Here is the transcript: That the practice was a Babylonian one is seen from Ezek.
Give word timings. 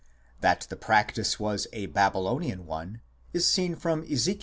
That 0.39 0.65
the 0.67 0.75
practice 0.75 1.39
was 1.39 1.67
a 1.73 1.85
Babylonian 1.85 2.65
one 2.65 3.01
is 3.33 3.45
seen 3.45 3.75
from 3.75 4.01
Ezek. 4.09 4.39